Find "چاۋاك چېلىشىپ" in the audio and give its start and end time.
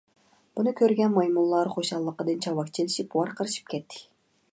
2.47-3.13